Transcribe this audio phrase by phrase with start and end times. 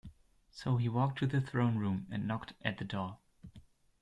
[0.49, 3.19] So he walked to the Throne Room and knocked at the door.